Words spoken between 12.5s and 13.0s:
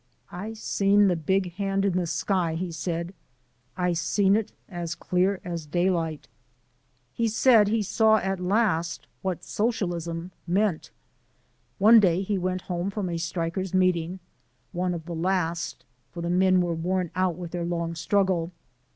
home